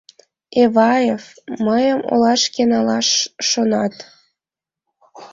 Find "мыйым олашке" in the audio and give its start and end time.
1.65-2.63